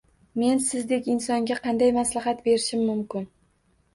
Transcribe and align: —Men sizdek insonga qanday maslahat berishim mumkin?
—Men 0.43 0.61
sizdek 0.67 1.09
insonga 1.15 1.57
qanday 1.67 1.93
maslahat 1.97 2.41
berishim 2.47 2.83
mumkin? 2.87 3.29